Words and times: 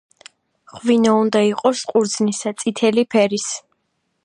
ღვინო 0.77 1.11
უნდა 1.25 1.43
იყოს 1.49 1.83
ყურძნისა, 1.91 2.55
წითელი 2.65 3.07
ფერის. 3.15 3.49